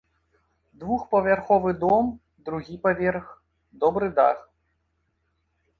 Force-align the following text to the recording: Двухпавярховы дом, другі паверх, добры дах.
Двухпавярховы 0.83 1.71
дом, 1.83 2.03
другі 2.49 2.75
паверх, 2.87 3.25
добры 3.83 4.07
дах. 4.21 4.37